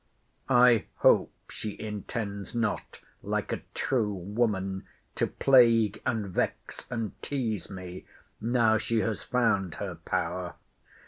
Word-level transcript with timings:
I 0.49 0.85
hope 0.95 1.31
she 1.51 1.79
intends 1.79 2.55
not, 2.55 3.01
like 3.21 3.51
a 3.53 3.61
true 3.75 4.11
woman, 4.15 4.87
to 5.13 5.27
plague, 5.27 6.01
and 6.07 6.25
vex, 6.29 6.85
and 6.89 7.11
tease 7.21 7.69
me, 7.69 8.05
now 8.41 8.79
she 8.79 9.01
has 9.01 9.21
found 9.21 9.75
her 9.75 9.93
power. 9.93 10.55